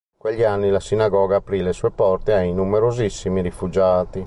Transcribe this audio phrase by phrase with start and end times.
[0.13, 4.19] In quegli anni la sinagoga aprì le sue porte ai numerosissimi rifugiati.